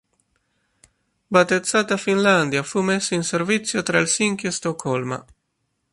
Battezzata 1.27 1.95
"Finlandia", 1.95 2.63
fu 2.63 2.81
messa 2.81 3.13
in 3.13 3.21
servizio 3.21 3.83
tra 3.83 3.99
Helsinki 3.99 4.47
e 4.47 4.51
Stoccolma. 4.51 5.23